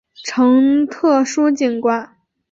[0.23, 2.17] 呈现特殊景观